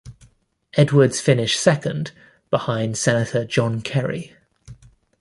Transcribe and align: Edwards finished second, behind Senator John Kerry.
Edwards 0.73 1.21
finished 1.21 1.59
second, 1.59 2.11
behind 2.49 2.97
Senator 2.97 3.45
John 3.45 3.81
Kerry. 3.81 4.35